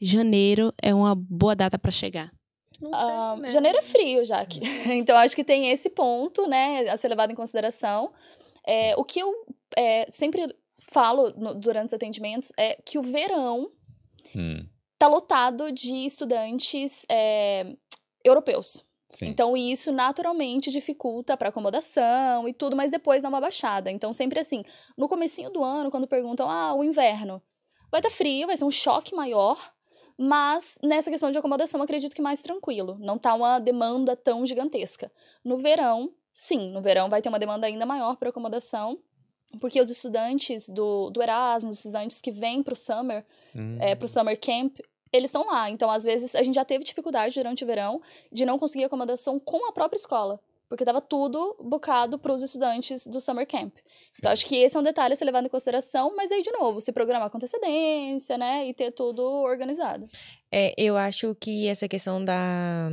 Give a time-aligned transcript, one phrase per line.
[0.00, 2.32] janeiro é uma boa data para chegar?
[2.80, 3.50] Uh, né?
[3.50, 4.60] Janeiro é frio, já que.
[4.94, 8.12] então, acho que tem esse ponto, né, a ser levado em consideração.
[8.66, 9.32] É, o que eu
[9.76, 10.54] é, sempre
[10.90, 13.68] falo no, durante os atendimentos é que o verão
[14.34, 14.64] hum.
[14.98, 17.66] tá lotado de estudantes é,
[18.24, 18.84] europeus.
[19.10, 19.26] Sim.
[19.26, 23.90] Então, isso naturalmente dificulta para acomodação e tudo, mas depois dá uma baixada.
[23.90, 24.62] Então, sempre assim,
[24.98, 27.42] no comecinho do ano, quando perguntam, ah, o inverno,
[27.90, 29.58] vai estar tá frio, vai ser um choque maior,
[30.18, 32.96] mas nessa questão de acomodação, acredito que mais tranquilo.
[32.98, 35.12] Não tá uma demanda tão gigantesca.
[35.44, 38.98] No verão, sim, no verão vai ter uma demanda ainda maior para acomodação,
[39.60, 43.24] porque os estudantes do, do Erasmus, os estudantes que vêm para o summer,
[43.54, 43.78] hum.
[43.80, 44.78] é, para o summer camp,
[45.12, 45.70] eles estão lá.
[45.70, 48.00] Então, às vezes, a gente já teve dificuldade durante o verão
[48.32, 50.40] de não conseguir acomodação com a própria escola.
[50.68, 53.74] Porque estava tudo bocado para os estudantes do Summer Camp.
[53.74, 54.18] Sim.
[54.18, 56.50] Então, acho que esse é um detalhe a ser levado em consideração, mas aí, de
[56.50, 58.66] novo, se programar com antecedência, né?
[58.66, 60.06] E ter tudo organizado.
[60.52, 62.90] É, eu acho que essa questão da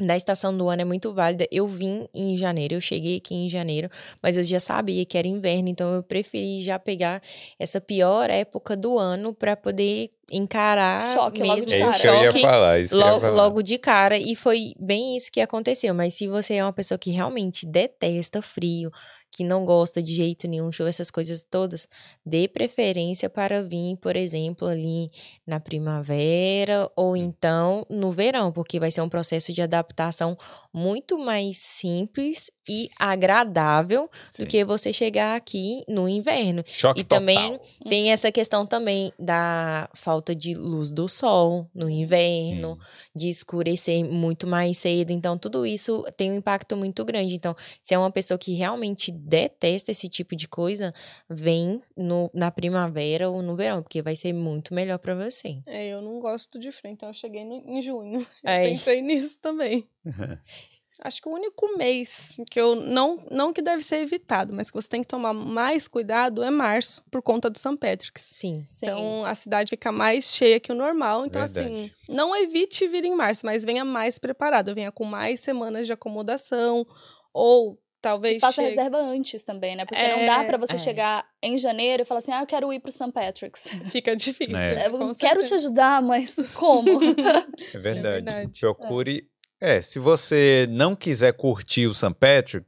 [0.00, 1.46] da estação do ano é muito válida.
[1.50, 3.88] Eu vim em janeiro, eu cheguei aqui em janeiro,
[4.22, 7.22] mas eu já sabia que era inverno, então eu preferi já pegar
[7.58, 11.98] essa pior época do ano para poder encarar choque mesmo, logo de cara.
[11.98, 15.94] choque falar, logo, logo de cara e foi bem isso que aconteceu.
[15.94, 18.90] Mas se você é uma pessoa que realmente detesta frio,
[19.36, 21.86] que não gosta de jeito nenhum, show, essas coisas todas,
[22.24, 25.10] dê preferência para vir, por exemplo, ali
[25.46, 27.16] na primavera ou hum.
[27.16, 30.38] então no verão, porque vai ser um processo de adaptação
[30.72, 34.42] muito mais simples e agradável Sim.
[34.42, 36.64] do que você chegar aqui no inverno.
[36.66, 37.18] Choque e total.
[37.18, 43.10] também tem essa questão também da falta de luz do sol no inverno, Sim.
[43.14, 45.10] de escurecer muito mais cedo.
[45.10, 47.34] Então, tudo isso tem um impacto muito grande.
[47.34, 50.92] Então, se é uma pessoa que realmente detesta esse tipo de coisa,
[51.28, 55.62] vem no, na primavera ou no verão, porque vai ser muito melhor para você.
[55.66, 58.20] É, eu não gosto de frio, então eu cheguei no, em junho.
[58.42, 58.68] Eu é.
[58.68, 59.88] pensei nisso também.
[61.02, 64.74] Acho que o único mês que eu não não que deve ser evitado, mas que
[64.74, 67.76] você tem que tomar mais cuidado é março, por conta do St.
[67.76, 68.22] Patrick's.
[68.22, 68.64] Sim.
[68.76, 71.26] Então a cidade fica mais cheia que o normal.
[71.26, 71.92] Então, assim, Verdade.
[72.02, 75.92] assim, não evite vir em março, mas venha mais preparado, venha com mais semanas de
[75.92, 76.86] acomodação,
[77.32, 78.36] ou talvez.
[78.36, 78.76] E faça chegue...
[78.76, 79.84] reserva antes também, né?
[79.84, 80.78] Porque é, não dá para você é.
[80.78, 83.10] chegar em janeiro e falar assim: ah, eu quero ir pro St.
[83.12, 83.68] Patrick's.
[83.90, 84.56] Fica difícil.
[84.56, 84.86] É.
[84.86, 86.88] Eu quero te ajudar, mas como?
[87.02, 87.98] é verdade.
[87.98, 88.60] É verdade.
[88.60, 89.28] Procure
[89.60, 92.14] é, se você não quiser curtir o St.
[92.14, 92.66] Patrick,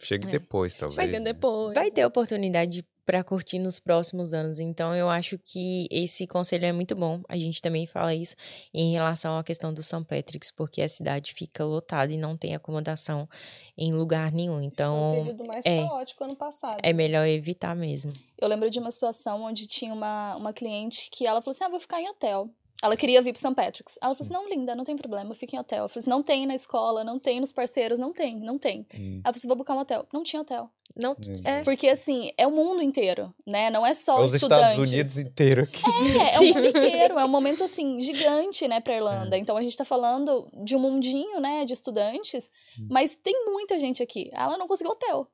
[0.00, 0.30] chegue é.
[0.30, 0.96] depois, talvez.
[0.96, 1.32] Vai ser né?
[1.32, 1.74] depois.
[1.74, 4.60] Vai ter oportunidade para curtir nos próximos anos.
[4.60, 7.20] Então, eu acho que esse conselho é muito bom.
[7.28, 8.36] A gente também fala isso
[8.72, 10.04] em relação à questão do St.
[10.04, 13.28] Patrick's, porque a cidade fica lotada e não tem acomodação
[13.76, 14.60] em lugar nenhum.
[14.60, 16.80] Então, Foi o período mais é, caótico ano passado.
[16.82, 18.12] É melhor evitar mesmo.
[18.40, 21.68] Eu lembro de uma situação onde tinha uma, uma cliente que ela falou assim: ah,
[21.68, 22.48] vou ficar em hotel.
[22.82, 23.54] Ela queria vir pro St.
[23.54, 23.96] Patrick's.
[24.02, 25.84] Ela falou assim: não, linda, não tem problema, fica em hotel.
[25.84, 28.84] Eu falei assim: não tem na escola, não tem nos parceiros, não tem, não tem.
[28.94, 29.20] Hum.
[29.24, 30.06] Ela falou assim: vou buscar um hotel.
[30.12, 30.68] Não tinha hotel.
[30.94, 31.62] Não, é.
[31.62, 33.70] Porque, assim, é o mundo inteiro, né?
[33.70, 34.72] Não é só é os estudantes.
[34.72, 35.82] Estados Unidos inteiro aqui.
[35.86, 37.18] É, é o mundo inteiro.
[37.18, 39.36] É um momento, assim, gigante, né, pra Irlanda.
[39.36, 39.38] É.
[39.38, 42.50] Então, a gente tá falando de um mundinho, né, de estudantes.
[42.78, 42.88] Hum.
[42.90, 44.28] Mas tem muita gente aqui.
[44.32, 45.26] Ela não conseguiu hotel.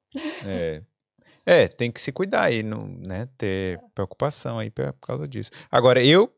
[0.47, 0.83] É.
[1.45, 5.51] É, tem que se cuidar e não, né, ter preocupação aí por causa disso.
[5.71, 6.31] Agora, eu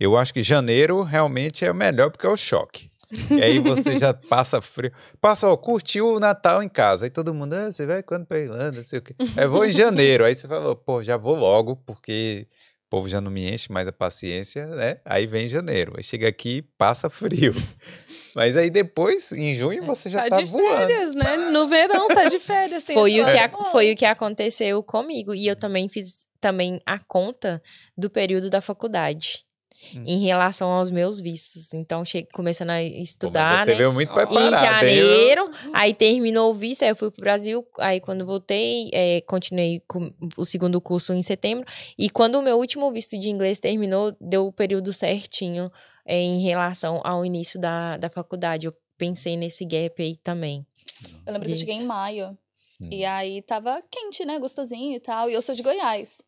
[0.00, 2.90] eu acho que janeiro realmente é o melhor porque é o choque.
[3.30, 4.92] E aí você já passa frio.
[5.20, 7.04] Passa, ó, curtiu o Natal em casa.
[7.04, 9.14] Aí todo mundo, ah, você vai quando pra Irlanda, não sei o quê.
[9.36, 10.24] Aí vou em janeiro.
[10.24, 12.46] Aí você fala, pô, já vou logo, porque
[12.86, 14.98] o povo já não me enche mais a paciência, né?
[15.04, 15.94] Aí vem janeiro.
[15.96, 17.54] Aí chega aqui, passa frio.
[18.34, 20.86] Mas aí depois, em junho, você já tá, tá de voando.
[20.86, 21.36] férias, né?
[21.50, 22.84] No verão tá de férias.
[22.84, 25.34] foi, o que a, foi o que aconteceu comigo.
[25.34, 27.60] E eu também fiz também a conta
[27.98, 29.44] do período da faculdade
[29.94, 30.04] hum.
[30.06, 31.74] em relação aos meus vistos.
[31.74, 33.76] Então, cheguei começando a estudar, você né?
[33.76, 35.70] Veio muito preparado, em janeiro, hein?
[35.74, 40.12] aí terminou o visto, aí eu fui pro Brasil, aí quando voltei, é, continuei com
[40.36, 41.64] o segundo curso em setembro,
[41.98, 45.70] e quando o meu último visto de inglês terminou, deu o período certinho
[46.04, 48.66] é, em relação ao início da, da faculdade.
[48.66, 50.66] Eu pensei nesse gap aí também.
[51.26, 52.36] Eu lembro que eu cheguei em maio.
[52.82, 52.88] Hum.
[52.90, 54.38] E aí tava quente, né?
[54.38, 55.28] Gostosinho e tal.
[55.30, 56.18] E eu sou de Goiás.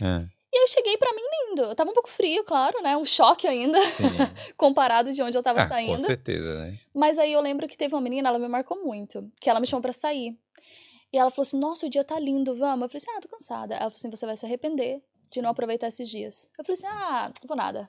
[0.00, 0.26] É.
[0.52, 1.62] E eu cheguei para mim lindo.
[1.62, 2.94] Eu tava um pouco frio, claro, né?
[2.96, 3.78] Um choque ainda,
[4.58, 5.96] comparado de onde eu tava ah, saindo.
[5.96, 6.78] Com certeza, né?
[6.94, 9.66] Mas aí eu lembro que teve uma menina, ela me marcou muito, que ela me
[9.66, 10.36] chamou para sair.
[11.10, 12.82] E ela falou assim: Nossa, o dia tá lindo, vamos.
[12.82, 13.74] Eu falei assim: Ah, tô cansada.
[13.74, 15.02] Ela falou assim: Você vai se arrepender
[15.32, 16.48] de não aproveitar esses dias.
[16.58, 17.88] Eu falei assim: Ah, vou nada.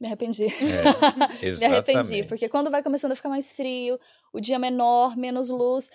[0.00, 0.46] Me arrependi.
[0.46, 0.46] É,
[1.58, 3.98] me arrependi, porque quando vai começando a ficar mais frio,
[4.32, 5.90] o dia menor, menos luz.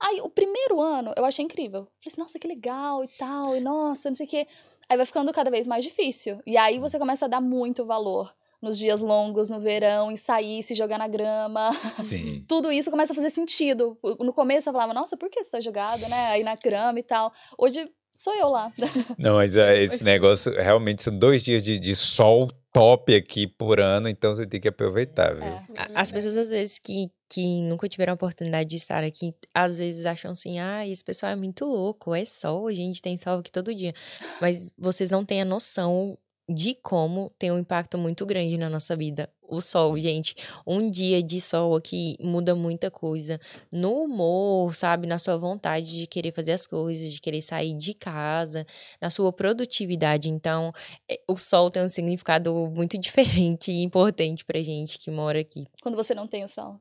[0.00, 1.82] Aí, o primeiro ano, eu achei incrível.
[1.82, 4.46] Falei assim, nossa, que legal e tal, e nossa, não sei o quê.
[4.88, 6.40] aí vai ficando cada vez mais difícil.
[6.46, 8.32] E aí você começa a dar muito valor
[8.64, 11.70] nos dias longos, no verão, em sair, se jogar na grama.
[12.08, 12.44] Sim.
[12.48, 13.96] Tudo isso começa a fazer sentido.
[14.18, 16.28] No começo eu falava, nossa, por que você tá jogado, né?
[16.28, 17.30] Aí na grama e tal.
[17.58, 17.86] Hoje
[18.16, 18.72] sou eu lá.
[19.18, 23.78] Não, mas é, esse negócio realmente são dois dias de, de sol top aqui por
[23.80, 25.44] ano, então você tem que aproveitar, viu?
[25.44, 25.62] É.
[25.94, 30.04] As pessoas, às vezes, que, que nunca tiveram a oportunidade de estar aqui, às vezes
[30.04, 33.52] acham assim, ah, esse pessoal é muito louco, é sol, a gente tem sol aqui
[33.52, 33.94] todo dia.
[34.40, 36.18] Mas vocês não têm a noção
[36.48, 39.28] de como tem um impacto muito grande na nossa vida.
[39.46, 40.34] O sol, gente,
[40.66, 43.38] um dia de sol aqui muda muita coisa
[43.70, 45.06] no humor, sabe?
[45.06, 48.66] Na sua vontade de querer fazer as coisas, de querer sair de casa,
[49.00, 50.28] na sua produtividade.
[50.28, 50.72] Então,
[51.08, 55.64] é, o sol tem um significado muito diferente e importante pra gente que mora aqui.
[55.82, 56.80] Quando você não tem o sol.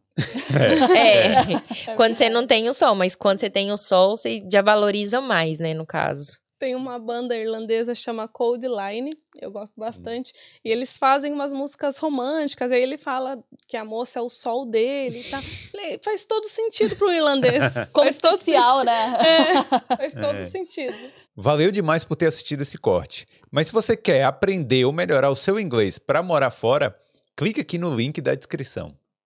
[0.96, 4.42] É, é quando você não tem o sol, mas quando você tem o sol, você
[4.52, 9.12] já valoriza mais, né, no caso tem uma banda irlandesa chama Cold Line,
[9.42, 10.34] eu gosto bastante,
[10.64, 14.66] e eles fazem umas músicas românticas, aí ele fala que a moça é o sol
[14.66, 15.42] dele e tá.
[16.02, 17.62] faz todo sentido pro irlandês.
[17.92, 18.86] Como faz especial, todo...
[18.86, 19.14] né?
[19.90, 20.50] É, faz todo é.
[20.50, 20.96] sentido.
[21.36, 23.28] Valeu demais por ter assistido esse corte.
[23.52, 26.98] Mas se você quer aprender ou melhorar o seu inglês para morar fora,
[27.36, 28.98] clique aqui no link da descrição.